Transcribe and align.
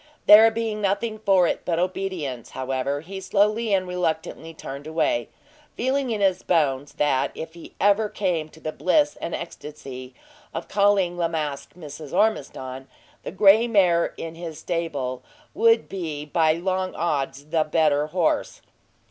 There 0.25 0.49
being 0.49 0.81
nothing 0.81 1.19
for 1.19 1.45
it 1.45 1.61
but 1.63 1.77
obedience, 1.77 2.49
however, 2.57 3.01
he 3.01 3.21
slowly 3.21 3.71
and 3.71 3.87
reluctantly 3.87 4.51
turned 4.51 4.87
away, 4.87 5.29
feeling 5.77 6.09
in 6.09 6.21
his 6.21 6.41
bones, 6.41 6.93
that 6.93 7.29
if 7.35 7.55
ever 7.79 8.07
he 8.07 8.13
came 8.17 8.49
to 8.49 8.59
the 8.59 8.71
bliss 8.71 9.15
and 9.21 9.35
ecstasy 9.35 10.15
of 10.55 10.67
calling 10.67 11.17
La 11.19 11.27
Masque 11.27 11.75
Mrs. 11.75 12.13
Ormiston, 12.17 12.87
the 13.21 13.29
gray 13.31 13.67
mare 13.67 14.15
in 14.17 14.33
his 14.33 14.57
stable 14.57 15.21
would 15.53 15.87
be 15.87 16.25
by 16.25 16.53
long 16.53 16.95
odds 16.95 17.45
the 17.45 17.63
better 17.63 18.07
horse. 18.07 18.63